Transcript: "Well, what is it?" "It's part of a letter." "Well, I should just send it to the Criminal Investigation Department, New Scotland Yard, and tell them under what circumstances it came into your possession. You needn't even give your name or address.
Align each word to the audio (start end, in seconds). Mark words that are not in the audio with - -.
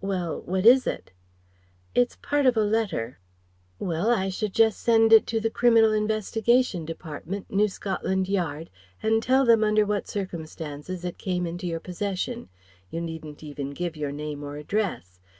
"Well, 0.00 0.42
what 0.42 0.64
is 0.64 0.86
it?" 0.86 1.10
"It's 1.92 2.14
part 2.22 2.46
of 2.46 2.56
a 2.56 2.60
letter." 2.62 3.18
"Well, 3.80 4.08
I 4.08 4.28
should 4.28 4.54
just 4.54 4.78
send 4.78 5.12
it 5.12 5.26
to 5.26 5.40
the 5.40 5.50
Criminal 5.50 5.92
Investigation 5.92 6.84
Department, 6.84 7.50
New 7.50 7.66
Scotland 7.66 8.28
Yard, 8.28 8.70
and 9.02 9.20
tell 9.20 9.44
them 9.44 9.64
under 9.64 9.84
what 9.84 10.06
circumstances 10.06 11.04
it 11.04 11.18
came 11.18 11.48
into 11.48 11.66
your 11.66 11.80
possession. 11.80 12.48
You 12.92 13.00
needn't 13.00 13.42
even 13.42 13.70
give 13.70 13.96
your 13.96 14.12
name 14.12 14.44
or 14.44 14.56
address. 14.56 15.18